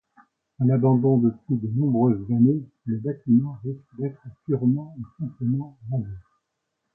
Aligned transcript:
À 0.59 0.65
l'abandon 0.65 1.19
depuis 1.19 1.57
de 1.61 1.67
nombreuses 1.79 2.25
années 2.31 2.63
le 2.87 2.97
bâtiment 2.97 3.59
risque 3.63 3.85
d’être 3.99 4.23
purement 4.47 4.95
et 4.97 5.21
simplement 5.23 5.77
rasé. 5.91 6.05